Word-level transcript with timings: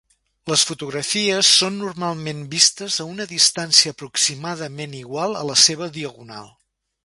Les 0.51 0.61
fotografies 0.69 1.51
són 1.57 1.77
normalment 1.81 2.41
vistes 2.55 2.97
a 3.05 3.07
una 3.11 3.29
distància 3.35 3.95
aproximadament 3.97 4.99
igual 5.05 5.41
a 5.43 5.47
la 5.53 5.63
seva 5.69 5.95
diagonal. 6.01 6.55